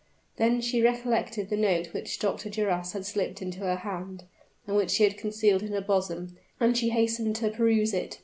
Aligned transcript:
Then 0.37 0.61
she 0.61 0.81
recollected 0.81 1.51
the 1.51 1.57
note 1.57 1.93
which 1.93 2.17
Dr. 2.17 2.49
Duras 2.49 2.93
had 2.93 3.05
slipped 3.05 3.39
into 3.39 3.59
her 3.59 3.75
hand, 3.75 4.23
and 4.65 4.75
which 4.75 4.89
she 4.89 5.03
had 5.03 5.15
concealed 5.15 5.61
in 5.61 5.73
her 5.73 5.79
bosom; 5.81 6.35
and 6.59 6.75
she 6.75 6.89
hastened 6.89 7.35
to 7.35 7.49
peruse 7.51 7.93
it. 7.93 8.19